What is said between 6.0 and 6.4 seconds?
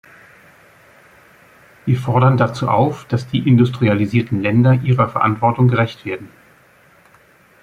werden.